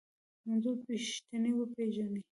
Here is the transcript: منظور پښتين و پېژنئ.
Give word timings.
منظور 0.45 0.77
پښتين 0.87 1.43
و 1.55 1.61
پېژنئ. 1.73 2.21